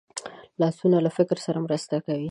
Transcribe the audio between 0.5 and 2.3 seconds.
لاسونه له فکر سره مرسته کوي